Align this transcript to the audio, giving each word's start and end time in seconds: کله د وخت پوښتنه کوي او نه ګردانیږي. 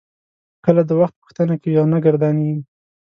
کله 0.65 0.81
د 0.89 0.91
وخت 1.01 1.15
پوښتنه 1.21 1.53
کوي 1.61 1.75
او 1.81 1.85
نه 1.93 1.99
ګردانیږي. 2.05 2.61